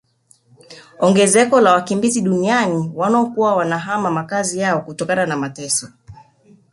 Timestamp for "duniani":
2.21-2.91